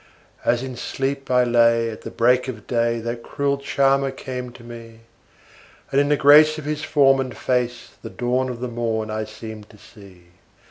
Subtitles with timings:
[0.43, 4.63] As in sleep I lay at the break of day that cruel charmer came to
[4.63, 5.01] me,
[5.91, 9.25] And in the grace of his form and face the dawn of the morn I
[9.25, 10.29] seemed to see.